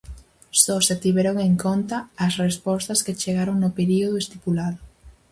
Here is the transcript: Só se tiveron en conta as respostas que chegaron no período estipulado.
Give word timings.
Só 0.61 0.75
se 0.87 0.95
tiveron 1.03 1.35
en 1.47 1.53
conta 1.65 1.97
as 2.25 2.33
respostas 2.45 3.03
que 3.05 3.17
chegaron 3.21 3.55
no 3.59 3.69
período 3.79 4.15
estipulado. 4.23 4.79